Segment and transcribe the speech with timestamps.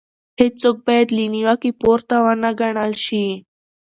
[0.39, 3.25] هيڅوک بايد له نيوکې پورته ونه ګڼل شي.